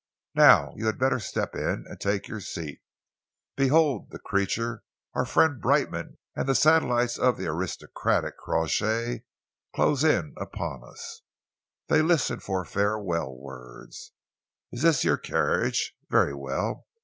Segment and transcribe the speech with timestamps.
[0.33, 2.81] Now you had better step in and take your seat.
[3.55, 4.81] Behold the creatures of
[5.13, 9.25] our friend Brightman and the satellites of the aristocratic Crawshay
[9.75, 11.21] close in upon us!
[11.87, 14.13] They listen for farewell words.
[14.71, 15.93] Is this your carriage?
[16.09, 16.87] Very well.